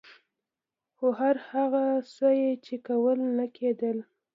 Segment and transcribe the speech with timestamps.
[0.95, 1.35] خو هر
[2.15, 3.97] څه یې چې کول نه کېدل.